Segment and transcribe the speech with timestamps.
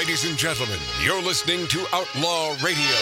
[0.00, 2.96] Ladies and gentlemen, you're listening to Outlaw Radio.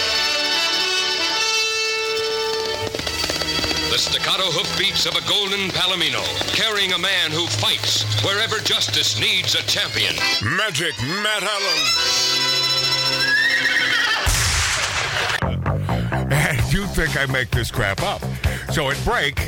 [3.93, 6.25] The staccato hoofbeats of a golden palomino,
[6.57, 10.13] carrying a man who fights wherever justice needs a champion.
[10.57, 10.93] Magic
[11.23, 11.79] Matt Allen.
[16.33, 18.23] And you think I make this crap up.
[18.73, 19.39] So at break,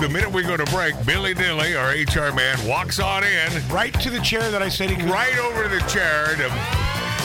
[0.00, 3.92] the minute we go to break, Billy Dilley, our HR man, walks on in, Right
[4.00, 5.10] to the chair that I said he could.
[5.10, 6.44] right over the chair, to,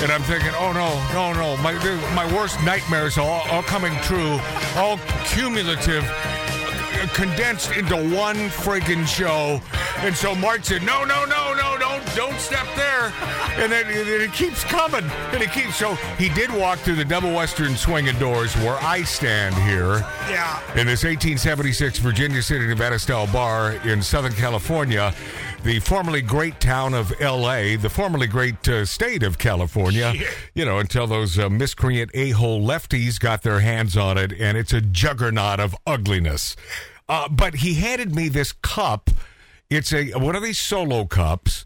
[0.02, 1.74] and I'm thinking, oh no, no, no, my
[2.16, 4.40] my worst nightmares are all, all coming true,
[4.76, 6.04] all cumulative,
[7.14, 9.62] condensed into one friggin' show.
[9.98, 11.53] And so Mark said, no, no, no,
[12.16, 13.12] don't, step there.
[13.62, 15.76] And then then it keeps coming, and it keeps.
[15.76, 20.00] So he did walk through the double western swinging doors where I stand here
[20.30, 20.60] Yeah.
[20.72, 25.14] in this 1876 Virginia City, Nevada style bar in Southern California,
[25.64, 30.14] the formerly great town of LA, the formerly great uh, state of California,
[30.54, 34.58] you know, until those uh, miscreant a hole lefties got their hands on it, and
[34.58, 36.56] it's a juggernaut of ugliness.
[37.08, 39.10] Uh, but he handed me this cup.
[39.70, 41.66] It's a one of these solo cups.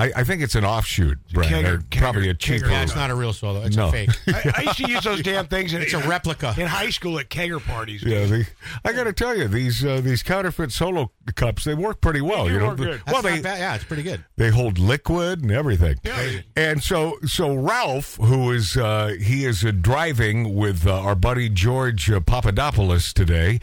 [0.00, 1.50] I, I think it's an offshoot, Brad.
[1.50, 2.66] Kegger- or probably a Kegger- cheaper.
[2.66, 2.70] Kegger.
[2.70, 3.62] Yeah, it's not a real solo.
[3.62, 3.88] It's No.
[3.88, 4.10] a fake.
[4.28, 5.74] I, I used to use those damn things.
[5.74, 6.54] In, It's a replica.
[6.56, 8.02] in high school at kegger parties.
[8.02, 8.46] Yeah, the,
[8.84, 12.46] I got to tell you, these uh, these counterfeit solo cups they work pretty well.
[12.46, 13.02] do you know, work good.
[13.04, 13.58] That's well not they bad.
[13.58, 14.24] Yeah, it's pretty good.
[14.36, 15.96] they hold liquid and everything.
[16.02, 16.40] Yeah.
[16.56, 21.48] And so so Ralph, who is uh, he is uh, driving with uh, our buddy
[21.50, 23.60] George uh, Papadopoulos today,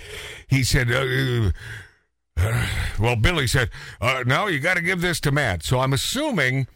[0.48, 0.92] he said.
[0.92, 1.52] Uh, uh,
[3.00, 3.70] well, Billy said,
[4.02, 6.68] uh, "No, you got to give this to Matt." So I'm assuming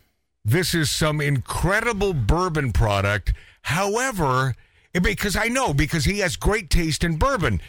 [0.43, 3.33] this is some incredible bourbon product.
[3.63, 4.55] However,
[4.99, 7.61] because I know because he has great taste in bourbon.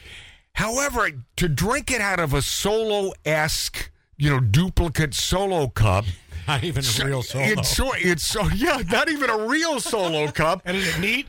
[0.55, 6.05] However, to drink it out of a solo esque, you know, duplicate solo cup.
[6.49, 7.45] Not even a real solo.
[7.45, 10.61] It's so it's so yeah, not even a real solo cup.
[10.65, 11.29] And is it neat?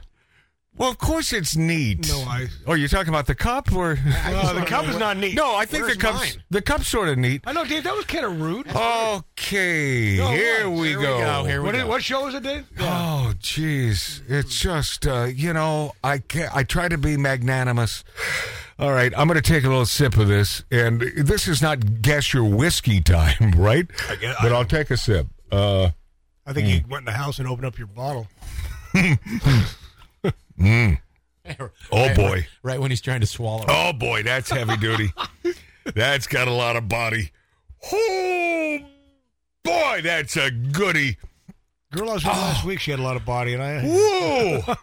[0.75, 2.07] Well, of course it's neat.
[2.09, 3.91] No, I- Oh, you're talking about the cup, or
[4.25, 5.35] Uh, the cup is not neat.
[5.35, 5.56] no?
[5.56, 6.44] I think Where's the cup's mine?
[6.50, 7.41] the cup's sort of neat.
[7.45, 7.84] I know, Dave.
[7.84, 8.67] That was kind of rude.
[8.75, 10.79] Okay, No, here what?
[10.79, 11.17] we Here we go.
[11.19, 11.88] go, here we What, go.
[11.88, 12.66] what show is it, Dave?
[12.79, 14.22] Oh, jeez.
[14.28, 16.53] It's just, uh, you know, I can't.
[16.56, 18.03] I try to be magnanimous.
[18.79, 22.01] All right, I'm going to take a little sip of this, and this is not
[22.01, 23.85] guess your whiskey time, right?
[24.09, 25.28] I guess- but I- I'll take a sip.
[25.51, 25.91] Uh,
[26.47, 28.28] I think you went in the house and opened up your bottle.
[31.91, 33.66] oh boy, Right when he's trying to swallow.
[33.68, 35.12] oh boy, that's heavy duty.
[35.96, 37.31] that's got a lot of body.
[37.91, 38.80] Oh
[39.63, 41.18] boy, that's a goody.
[41.92, 43.81] Girl I was with last week, she had a lot of body, and I.
[43.84, 44.75] Whoa.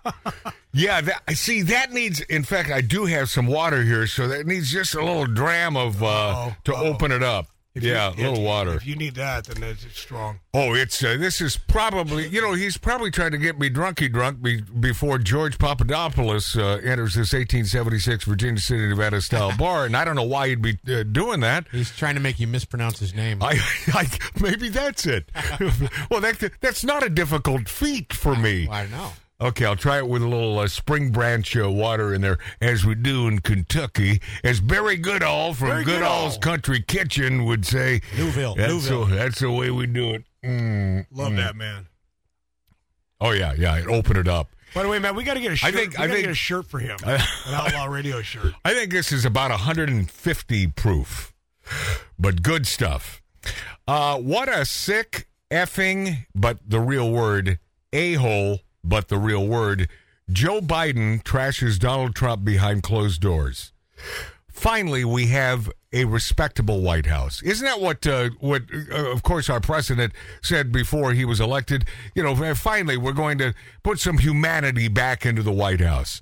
[0.72, 1.62] yeah, that, I see.
[1.62, 2.20] That needs.
[2.20, 5.76] In fact, I do have some water here, so that needs just a little dram
[5.76, 6.86] of uh, Uh-oh, to uh-oh.
[6.86, 7.48] open it up.
[7.74, 8.74] If you- yeah, a little if- water.
[8.74, 10.40] If you need that, then it's, it's strong.
[10.52, 14.12] Oh, it's uh, this is probably you know he's probably trying to get me drunky
[14.12, 19.96] drunk be, before George Papadopoulos uh, enters this 1876 Virginia City, Nevada style bar, and
[19.96, 21.66] I don't know why he'd be uh, doing that.
[21.70, 23.40] He's trying to make you mispronounce his name.
[23.42, 23.58] I,
[23.94, 24.08] I
[24.40, 25.30] maybe that's it.
[26.10, 28.68] well, that that's not a difficult feat for me.
[28.68, 29.12] I know.
[29.40, 32.84] Okay, I'll try it with a little uh, spring branch uh, water in there, as
[32.84, 34.20] we do in Kentucky.
[34.44, 36.52] As Barry Goodall from Barry Goodall's Goodall.
[36.52, 39.06] Country Kitchen would say, Newville, That's, Newville.
[39.06, 40.24] The, that's the way we do it.
[40.44, 41.06] Mm.
[41.12, 41.86] Love that man.
[43.20, 43.82] Oh yeah, yeah.
[43.88, 44.48] Open it up.
[44.74, 45.74] By the way, man, we got to get a shirt.
[45.74, 48.52] think- we I gotta think- get a shirt for him, an outlaw radio shirt.
[48.64, 51.32] I think this is about 150 proof,
[52.18, 53.20] but good stuff.
[53.88, 57.58] Uh, what a sick effing, but the real word,
[57.92, 59.88] a hole, but the real word.
[60.30, 63.72] Joe Biden trashes Donald Trump behind closed doors.
[64.52, 67.42] Finally, we have a respectable White House.
[67.42, 71.84] Isn't that what, uh, what, uh, of course, our president said before he was elected?
[72.14, 76.20] You know, finally, we're going to put some humanity back into the White House.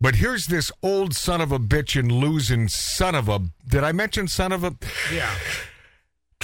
[0.00, 3.40] But here's this old son of a bitch and losing son of a.
[3.66, 4.76] Did I mention son of a?
[5.12, 5.34] Yeah.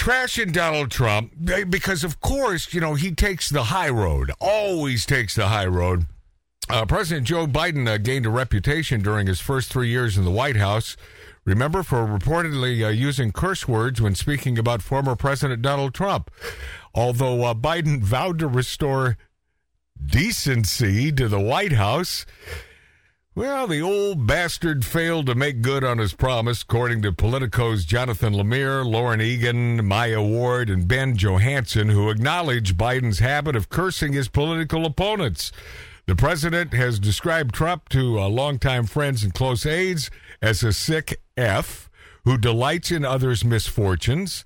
[0.04, 5.06] Trashing Donald Trump eh, because, of course, you know, he takes the high road, always
[5.06, 6.04] takes the high road.
[6.68, 10.30] Uh, President Joe Biden uh, gained a reputation during his first three years in the
[10.30, 10.98] White House.
[11.46, 16.30] Remember, for reportedly uh, using curse words when speaking about former President Donald Trump.
[16.94, 19.16] Although uh, Biden vowed to restore
[20.04, 22.26] decency to the White House,
[23.34, 28.32] well, the old bastard failed to make good on his promise, according to Politico's Jonathan
[28.32, 34.28] Lemire, Lauren Egan, Myah Ward, and Ben Johansson, who acknowledged Biden's habit of cursing his
[34.28, 35.50] political opponents.
[36.06, 40.10] The president has described Trump to uh, longtime friends and close aides
[40.40, 41.90] as a sick F
[42.24, 44.44] who delights in others' misfortunes.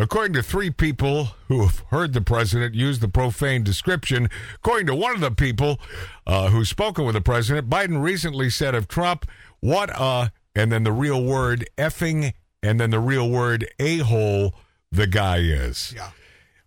[0.00, 4.94] According to three people who have heard the president use the profane description, according to
[4.94, 5.78] one of the people
[6.26, 9.26] uh, who's spoken with the president, Biden recently said of Trump,
[9.60, 12.32] "What a," and then the real word effing,
[12.62, 14.54] and then the real word a hole
[14.90, 15.92] the guy is.
[15.94, 16.10] Yeah.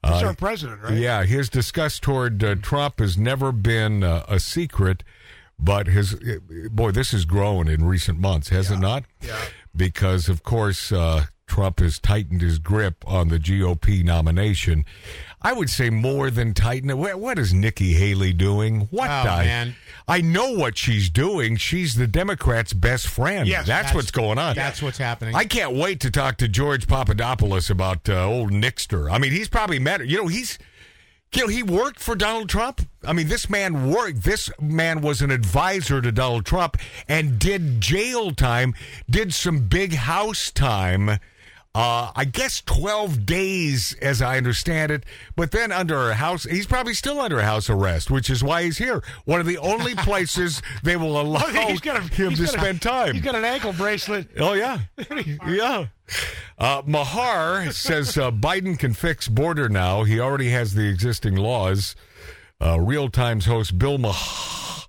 [0.06, 0.91] He's our president, right?
[0.91, 5.01] Uh, Yeah, his disgust toward uh, Trump has never been uh, a secret,
[5.57, 6.15] but his
[6.69, 9.06] boy, this has grown in recent months, has it not?
[9.21, 9.39] Yeah.
[9.75, 14.86] Because of course uh, Trump has tightened his grip on the GOP nomination.
[15.40, 16.98] I would say more than tighten it.
[16.98, 18.88] What, is Nikki Haley doing?
[18.90, 19.76] What Oh, man.
[20.08, 21.58] I know what she's doing.
[21.58, 23.48] She's the Democrats' best friend.
[23.48, 24.56] Yes, that's, what's going on.
[24.56, 25.36] That's what's happening.
[25.36, 29.12] I can't wait to talk to George Papadopoulos about uh, old Nixter.
[29.12, 30.08] I mean, he's probably met.
[30.08, 30.58] You know, he's.
[31.36, 32.82] You know, he worked for Donald Trump.
[33.04, 34.24] I mean, this man worked.
[34.24, 36.78] This man was an advisor to Donald Trump
[37.08, 38.76] and did jail time,
[39.10, 41.20] did some big house time.
[41.75, 45.06] Uh, I guess 12 days, as I understand it,
[45.36, 48.78] but then under a house, he's probably still under house arrest, which is why he's
[48.78, 49.02] here.
[49.25, 52.56] One of the only places they will allow he's got a, him he's to got
[52.56, 53.14] a- spend time.
[53.16, 54.28] He's got an ankle bracelet.
[54.38, 54.81] Oh yeah,
[55.48, 55.88] yeah.
[56.60, 60.04] Uh, Maher says uh, Biden can fix border now.
[60.04, 61.96] He already has the existing laws.
[62.62, 64.84] Uh, Real Times host Bill Maher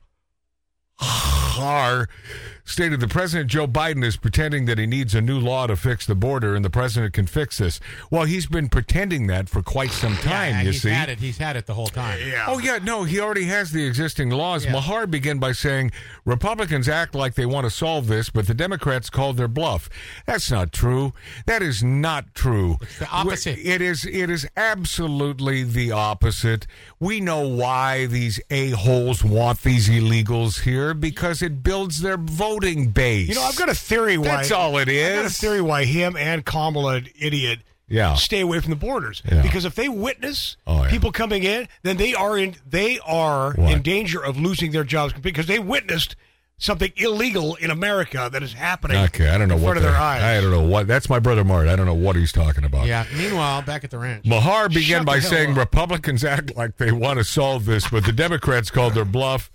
[2.65, 6.07] stated the President Joe Biden is pretending that he needs a new law to fix
[6.07, 7.79] the border, and the president can fix this.
[8.11, 10.53] Well, he's been pretending that for quite some time.
[10.55, 11.19] yeah, you he's see, had it.
[11.21, 12.19] He's had it the whole time.
[12.27, 12.47] Yeah.
[12.49, 14.65] Oh, yeah, no, he already has the existing laws.
[14.65, 14.73] Yeah.
[14.73, 15.93] Maher began by saying
[16.25, 19.91] Republicans act like they want to solve this, but the Democrats called their bluff.
[20.27, 21.13] That's not true.
[21.47, 22.79] That is not true.
[22.81, 23.59] It's the opposite.
[23.59, 24.07] It is.
[24.07, 26.67] It is absolutely the opposite.
[26.99, 32.89] We know why these a holes want these illegals here because it builds their voting
[32.89, 33.29] base.
[33.29, 34.25] You know, I've got a theory why.
[34.27, 35.11] That's all it is.
[35.19, 38.15] I've got a theory why him and Kamala, an idiot, Yeah.
[38.15, 39.23] stay away from the borders.
[39.31, 39.43] Yeah.
[39.43, 40.91] Because if they witness Oh, yeah.
[40.91, 43.71] people coming in, then they are in they are What?
[43.71, 46.17] in danger of losing their jobs because they witnessed
[46.57, 48.97] something illegal in America that is happening.
[48.97, 50.23] Okay, I don't know in what front of the- their eyes.
[50.23, 50.87] I don't know what.
[50.87, 51.67] That's my brother Mart.
[51.67, 52.87] I don't know what he's talking about.
[52.87, 53.05] Yeah.
[53.15, 54.25] Meanwhile, back at the ranch.
[54.25, 55.57] Maher began Shut by saying up.
[55.59, 59.51] Republicans act like they want to solve this, but the Democrats called their bluff.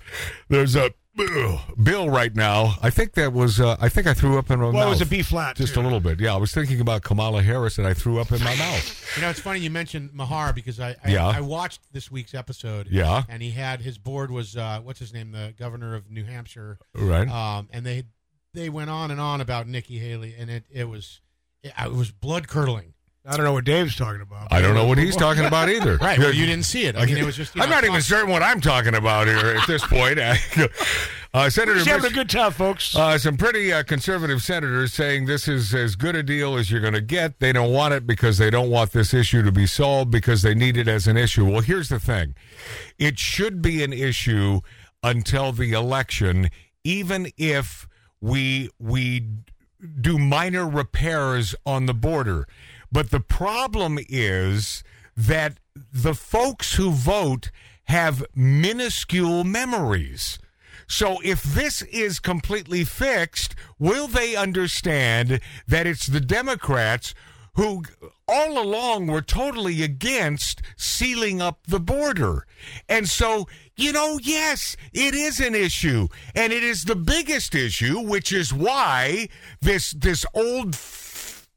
[0.49, 2.75] There's a ugh, bill right now.
[2.81, 3.59] I think that was.
[3.59, 4.73] Uh, I think I threw up in my mouth.
[4.75, 5.55] Well, it was a B flat.
[5.55, 5.81] Just too.
[5.81, 6.19] a little bit.
[6.19, 9.15] Yeah, I was thinking about Kamala Harris, and I threw up in my mouth.
[9.15, 11.27] You know, it's funny you mentioned Maher because I I, Yeah.
[11.27, 12.87] I watched this week's episode.
[12.89, 13.23] Yeah.
[13.29, 16.77] and he had his board was uh, what's his name, the governor of New Hampshire.
[16.95, 17.27] Right.
[17.27, 18.03] Um, and they
[18.53, 21.21] they went on and on about Nikki Haley, and it it was
[21.63, 22.93] it, it was blood curdling.
[23.29, 24.51] I don't know what Dave's talking about.
[24.51, 25.97] I don't know what he's talking about either.
[25.97, 26.17] Right.
[26.17, 26.95] Well, you didn't see it.
[26.95, 27.55] I mean, it was just.
[27.55, 30.17] you I'm know, not even certain what I'm talking about here at this point.
[31.33, 32.95] uh, Senator Just having a good time, folks.
[32.95, 36.81] Uh, some pretty uh, conservative senators saying this is as good a deal as you're
[36.81, 37.39] going to get.
[37.39, 40.55] They don't want it because they don't want this issue to be solved because they
[40.55, 41.45] need it as an issue.
[41.45, 42.33] Well, here's the thing
[42.97, 44.61] it should be an issue
[45.03, 46.49] until the election,
[46.83, 47.87] even if
[48.21, 49.27] we we
[50.01, 52.47] do minor repairs on the border.
[52.91, 54.83] But the problem is
[55.15, 55.59] that
[55.91, 57.51] the folks who vote
[57.85, 60.39] have minuscule memories.
[60.87, 67.13] So if this is completely fixed, will they understand that it's the Democrats
[67.55, 67.83] who
[68.27, 72.47] all along were totally against sealing up the border?
[72.87, 77.99] And so, you know, yes, it is an issue, and it is the biggest issue,
[77.99, 79.29] which is why
[79.61, 80.75] this this old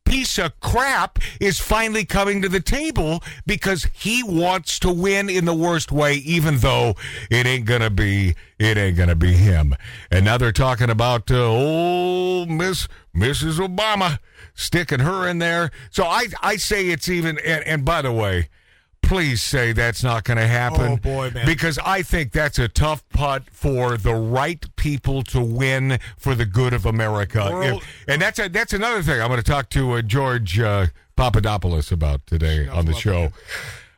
[0.05, 5.45] piece of crap is finally coming to the table because he wants to win in
[5.45, 6.95] the worst way, even though
[7.31, 9.75] it ain't gonna be it ain't gonna be him.
[10.11, 13.59] And now they're talking about uh, old Miss Mrs.
[13.59, 14.19] Obama
[14.55, 15.71] sticking her in there.
[15.91, 17.39] So I I say it's even.
[17.39, 18.49] And, and by the way.
[19.13, 20.93] Please say that's not going to happen.
[20.93, 21.45] Oh, boy, man.
[21.45, 26.47] Because I think that's a tough putt for the right people to win for the
[26.47, 27.51] good of America.
[27.63, 30.87] If- and that's a, that's another thing I'm going to talk to uh, George uh,
[31.17, 33.33] Papadopoulos about today on the show.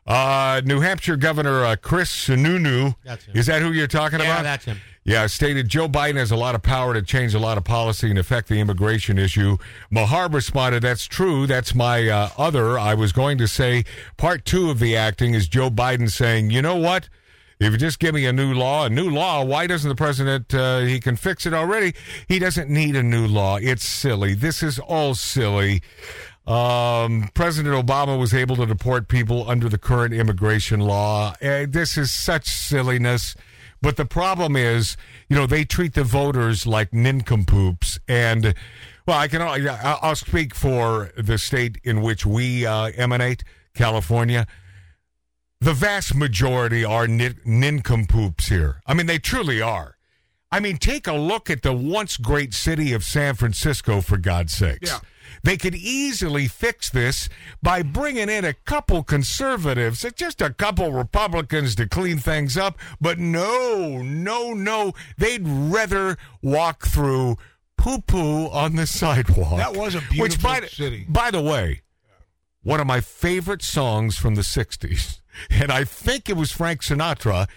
[0.04, 2.96] Uh, New Hampshire Governor uh, Chris Sununu.
[3.04, 3.36] That's him.
[3.36, 4.36] Is that who you're talking Yeah, about?
[4.38, 4.80] Yeah, that's him.
[5.06, 8.08] Yeah, stated Joe Biden has a lot of power to change a lot of policy
[8.08, 9.58] and affect the immigration issue.
[9.90, 11.46] Maher responded, That's true.
[11.46, 12.78] That's my uh, other.
[12.78, 13.84] I was going to say
[14.16, 17.10] part two of the acting is Joe Biden saying, You know what?
[17.60, 20.54] If you just give me a new law, a new law, why doesn't the president,
[20.54, 21.94] uh, he can fix it already?
[22.26, 23.56] He doesn't need a new law.
[23.56, 24.32] It's silly.
[24.32, 25.82] This is all silly.
[26.46, 31.34] Um, President Obama was able to deport people under the current immigration law.
[31.42, 33.36] Uh, this is such silliness.
[33.84, 34.96] But the problem is,
[35.28, 37.98] you know, they treat the voters like nincompoops.
[38.08, 38.54] And
[39.06, 39.42] Well, I can.
[39.42, 44.46] I'll speak for the state in which we uh, emanate, California.
[45.60, 48.80] The vast majority are nin- nincompoops here.
[48.86, 49.98] I mean, they truly are.
[50.50, 54.54] I mean, take a look at the once great city of San Francisco, for God's
[54.54, 54.90] sakes.
[54.90, 55.00] Yeah.
[55.42, 57.28] They could easily fix this
[57.62, 62.78] by bringing in a couple conservatives, uh, just a couple Republicans to clean things up.
[63.00, 64.92] But no, no, no.
[65.18, 67.36] They'd rather walk through
[67.76, 69.58] poo poo on the sidewalk.
[69.58, 71.06] That was a Which, by, beautiful city.
[71.08, 71.82] By the way,
[72.62, 75.20] one of my favorite songs from the 60s.
[75.50, 77.48] And I think it was Frank Sinatra.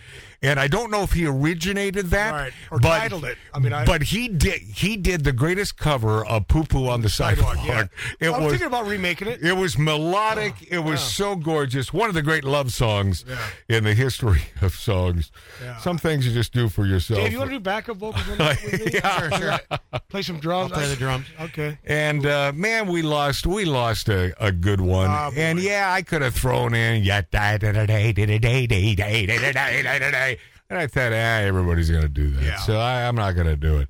[0.41, 3.37] And I don't know if he originated that, Right, or but, titled it.
[3.53, 4.61] I mean, I- but he did.
[4.61, 7.89] He did the greatest cover of "Poo Poo on the Sidewalk." Sidewalk,
[8.19, 8.27] yeah.
[8.27, 9.41] It I'm was thinking about remaking it.
[9.41, 10.53] it was melodic.
[10.69, 11.91] it was so gorgeous.
[11.91, 13.25] One of the great love songs
[13.67, 15.31] in the history of songs.
[15.61, 15.77] Yeah.
[15.77, 17.19] Some things you just do for yourself.
[17.21, 18.91] Dave, you want to do backup vocals with me?
[18.93, 19.29] Yeah.
[19.29, 19.79] Sure, sure.
[20.09, 20.71] Play some drums.
[20.71, 21.25] I'll play the drums.
[21.41, 21.77] Okay.
[21.85, 23.45] And uh, man, we lost.
[23.47, 25.07] We lost a, a good one.
[25.09, 25.35] Ah, boy.
[25.41, 28.37] and yeah, I could have thrown in yeah, da da da da da da da
[28.37, 30.26] da da da da da da da.
[30.69, 32.55] And I thought, ah, everybody's going to do that, Yeah.
[32.57, 33.87] so I, I'm not going to do it.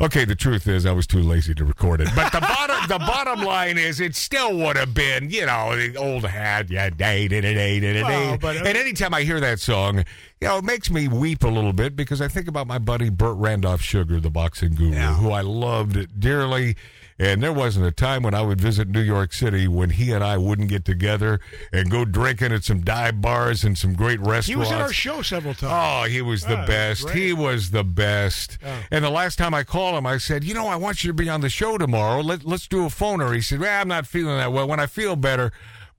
[0.00, 2.08] Okay, the truth is, I was too lazy to record it.
[2.16, 5.96] But the bottom, the bottom line is, it still would have been, you know, the
[5.96, 8.58] old hat, yeah, day, day, day, day, day, Well, day.
[8.58, 9.98] uh, And anytime I hear that song,
[10.40, 13.08] you know, it makes me weep a little bit because I think about my buddy
[13.08, 15.14] Bert Randolph Sugar, the boxing guru, Yeah.
[15.14, 16.74] who I loved dearly.
[17.18, 20.24] And there wasn't a time when I would visit New York City when he and
[20.24, 21.38] I wouldn't get together
[21.72, 24.48] and go drinking at some dive bars and some great restaurants.
[24.48, 25.72] He was in our show several times.
[25.72, 27.04] Oh, he was the Yeah, best.
[27.04, 27.16] great.
[27.16, 28.58] He was the best.
[28.90, 31.14] And the last time I called him, I said, "You know, I want you to
[31.14, 32.20] be on the show tomorrow.
[32.20, 34.66] Let, let's do a phoner." He said, "Well, I'm not feeling that well.
[34.66, 35.52] When I feel better."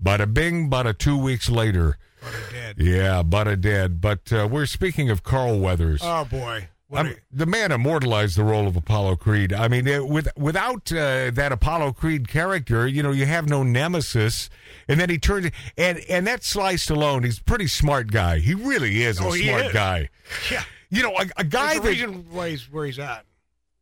[0.04, 1.98] Bada bing, bada two weeks later.
[2.52, 2.76] Dead.
[2.78, 4.02] Yeah, bada dead.
[4.02, 6.02] But uh, we're speaking of Carl Weathers.
[6.04, 6.68] Oh boy.
[7.04, 9.54] Mean, the man immortalized the role of Apollo Creed.
[9.54, 13.64] I mean, it, with without uh, that Apollo Creed character, you know, you have no
[13.64, 14.50] nemesis.
[14.88, 18.40] And then he turned and and that Sly Stallone, he's a pretty smart guy.
[18.40, 19.74] He really is a Oh, he smart is.
[19.74, 20.10] guy.
[20.52, 20.64] yeah.
[20.90, 23.26] You know, a, a guy There's a that reason why he's where he's at.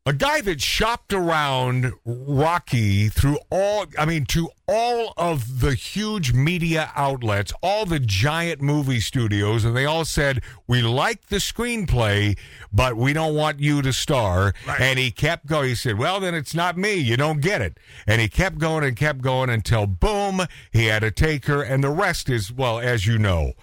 [0.06, 6.34] A guy that shopped around Rocky through all, I mean, to all of the huge
[6.34, 12.38] media outlets, all the giant movie studios, and they all said, We like the screenplay,
[12.74, 14.54] but we don't want you to star.
[14.68, 14.82] Right.
[14.82, 15.70] And he kept going.
[15.70, 16.96] He said, Well, then it's not me.
[16.96, 17.78] You don't get it.
[18.06, 20.42] And he kept going and kept going until, boom,
[20.74, 21.62] he had a taker.
[21.62, 23.54] And the rest is, well, as you know.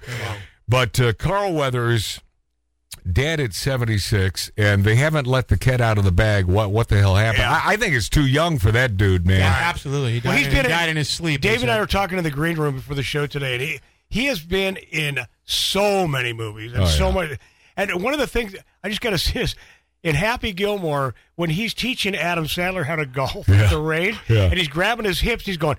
[0.67, 2.21] But uh, Carl Weathers
[3.11, 6.88] dead at 76 and they haven't let the cat out of the bag what what
[6.88, 7.61] the hell happened Yeah.
[7.64, 10.12] I, I think it's too young for that dude man Yeah, absolutely.
[10.14, 11.40] He died, Well, he's in, been he in- died in his sleep.
[11.40, 13.80] Dave and I were talking in the green room before the show today, and he
[14.09, 17.14] he has been in so many movies and Oh, so yeah.
[17.14, 17.38] much.
[17.76, 19.54] And one of the things I just got to say is.
[20.02, 23.64] In Happy Gilmore, when he's teaching Adam Sandler how to golf Yeah.
[23.64, 24.45] at the range, Yeah.
[24.45, 25.76] and he's grabbing his hips, he's going,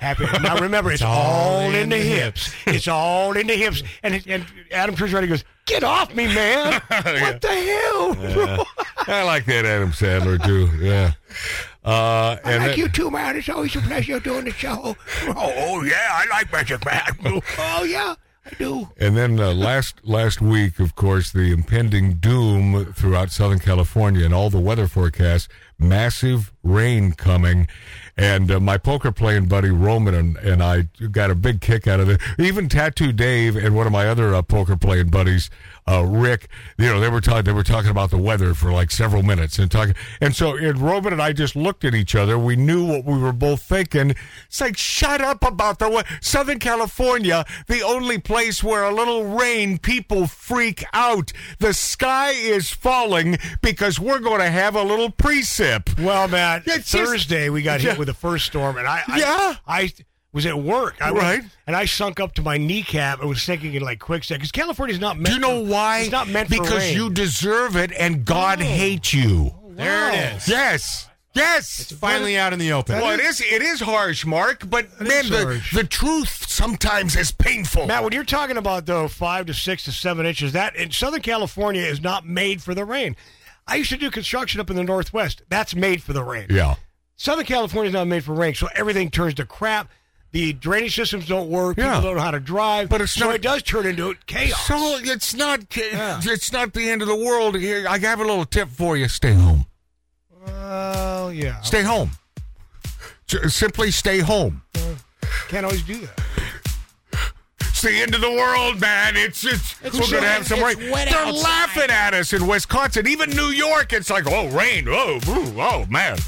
[0.00, 2.52] "Happy." Now remember, it's, all in, the hips.
[2.66, 3.82] it's all in the hips.
[4.02, 6.80] And and Adam around goes, "Get off me, man!
[6.90, 8.64] What the hell?" bro?
[9.06, 11.12] I like that Adam Sandler too yeah
[11.84, 13.36] uh I like you too, man.
[13.36, 14.96] It's always a pleasure doing the show.
[15.28, 17.40] Oh, oh yeah, I like Magic Man.
[17.58, 18.14] oh yeah,
[18.44, 18.90] I do.
[18.98, 24.34] And then uh, last last week, of course, the impending doom throughout Southern California and
[24.34, 27.66] all the weather forecasts, massive rain coming.
[28.20, 32.00] And uh, my poker playing buddy Roman and, and I got a big kick out
[32.00, 32.20] of it.
[32.38, 35.48] Even Tattoo Dave and one of my other uh, poker playing buddies,
[35.88, 38.90] uh, Rick, you know, they were talking they were talking about the weather for like
[38.90, 39.94] several minutes and talking.
[40.20, 42.38] And so and Roman and I just looked at each other.
[42.38, 44.14] We knew what we were both thinking.
[44.46, 46.08] It's like shut up about the weather.
[46.20, 51.32] Southern California, the only place where a little rain people freak out.
[51.58, 55.98] The sky is falling because we're going to have a little precip.
[56.02, 57.90] Well, Matt, It's just- Thursday we got Yeah.
[57.90, 59.54] hit with the first storm, and I, I Yeah.
[59.66, 59.92] I
[60.32, 61.42] was at work, I was- Right.
[61.66, 65.00] and I sunk up to my kneecap and was sinking in like quicksand because California's
[65.00, 65.26] not meant.
[65.26, 66.00] Do you know for- why?
[66.00, 68.64] It's not meant for because you deserve it and God oh.
[68.64, 69.54] hates you.
[69.54, 70.48] Oh, there it is.
[70.48, 71.08] Yes.
[71.32, 71.92] Yes.
[71.92, 73.00] Finally out in the open.
[73.00, 73.40] well, it is.
[73.40, 74.68] It is harsh, Mark.
[74.68, 77.86] But man, the, the truth sometimes is painful.
[77.86, 81.22] Matt, when you're talking about though five to six to seven inches, that in Southern
[81.22, 83.14] California is not made for the rain.
[83.66, 85.42] I used to do construction up in the Northwest.
[85.48, 86.46] That's made for the rain.
[86.50, 86.74] yeah.
[87.14, 89.90] Southern California is not made for rain, so everything turns to crap.
[90.32, 91.76] The drainage systems don't work.
[91.76, 91.94] Yeah.
[91.96, 92.88] People don't know how to drive.
[92.88, 94.64] But it's so not- it does turn into chaos.
[94.66, 95.60] So it's not.
[95.70, 97.56] It's not the end of the world.
[97.56, 99.08] Here, I have a little tip for you.
[99.08, 99.66] Stay home.
[100.46, 101.60] Well, yeah.
[101.62, 102.12] Stay home.
[103.48, 104.62] Simply stay home.
[105.48, 106.20] Can't always do that.
[107.60, 109.16] It's the end of the world, man.
[109.16, 110.78] It's it's, It's we're gonna have some rain.
[110.78, 111.42] They're outside.
[111.42, 113.92] laughing at us in Wisconsin, even New York.
[113.92, 114.86] It's like, oh, rain.
[114.88, 116.18] Oh, ooh, oh, man.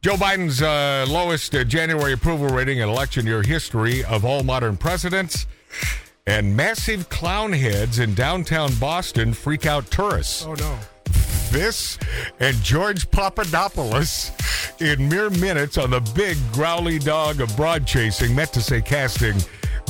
[0.00, 4.76] Joe Biden's uh, lowest uh, January approval rating in election year history of all modern
[4.76, 5.46] presidents.
[6.24, 10.46] And massive clown heads in downtown Boston freak out tourists.
[10.46, 10.78] Oh no.
[11.50, 11.98] This
[12.38, 14.30] and George Papadopoulos
[14.80, 19.36] in mere minutes on the big growly dog of broad chasing, meant to say casting.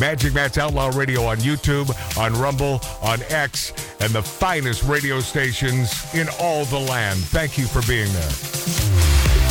[0.01, 6.15] Magic Matt's Outlaw Radio on YouTube, on Rumble, on X, and the finest radio stations
[6.15, 7.19] in all the land.
[7.19, 9.48] Thank you for being there.